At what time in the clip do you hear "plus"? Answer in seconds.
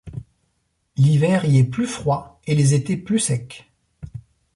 1.63-1.85, 2.97-3.19